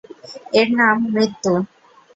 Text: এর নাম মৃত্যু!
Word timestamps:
এর 0.53 0.67
নাম 0.79 0.97
মৃত্যু! 1.13 1.53